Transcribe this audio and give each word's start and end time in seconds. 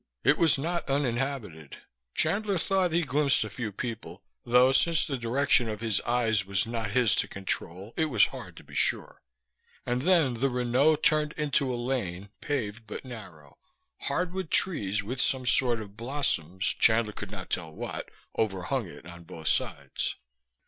It 0.23 0.39
was 0.39 0.57
not 0.57 0.89
uninhabited. 0.89 1.77
Chandler 2.15 2.57
thought 2.57 2.91
he 2.91 3.03
glimpsed 3.03 3.43
a 3.43 3.51
few 3.51 3.71
people, 3.71 4.23
though 4.43 4.71
since 4.71 5.05
the 5.05 5.15
direction 5.15 5.69
of 5.69 5.79
his 5.79 6.01
eyes 6.07 6.43
was 6.43 6.65
not 6.65 6.89
his 6.89 7.13
to 7.17 7.27
control 7.27 7.93
it 7.95 8.05
was 8.05 8.25
hard 8.33 8.57
to 8.57 8.63
be 8.63 8.73
sure. 8.73 9.21
And 9.85 10.01
then 10.01 10.33
the 10.39 10.49
Renault 10.49 11.03
turned 11.03 11.33
into 11.33 11.71
a 11.71 11.77
lane, 11.77 12.29
paved 12.41 12.87
but 12.87 13.05
narrow. 13.05 13.59
Hardwood 13.99 14.49
trees 14.49 15.03
with 15.03 15.21
some 15.21 15.45
sort 15.45 15.79
of 15.79 15.97
blossoms, 15.97 16.65
Chandler 16.65 17.13
could 17.13 17.29
not 17.29 17.51
tell 17.51 17.71
what, 17.71 18.09
overhung 18.35 18.87
it 18.87 19.05
on 19.05 19.21
both 19.23 19.49
sides. 19.49 20.15